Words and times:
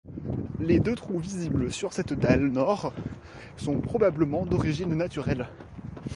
Les 0.59 0.79
deux 0.79 0.95
trous 0.95 1.19
visibles 1.19 1.71
sur 1.71 1.93
cette 1.93 2.13
dalle 2.13 2.47
nord 2.47 2.91
sont 3.55 3.77
probablement 3.81 4.47
d'origine 4.47 4.95
naturelle. 4.95 5.47